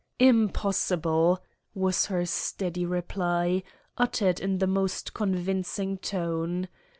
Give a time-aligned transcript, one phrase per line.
[0.17, 1.43] "Impossible!"
[1.75, 3.61] was her steady reply,
[3.99, 6.67] uttered in the most convincing tone.